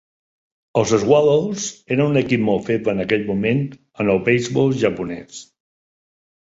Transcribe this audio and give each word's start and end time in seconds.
Els 0.79 0.93
Swallows 1.03 1.65
eren 1.97 2.01
un 2.07 2.19
equip 2.23 2.43
molt 2.49 2.67
feble 2.71 2.97
en 2.97 3.05
aquell 3.05 3.29
moment 3.31 3.65
en 3.77 4.13
el 4.17 4.25
beisbol 4.33 4.77
japonès. 4.89 5.49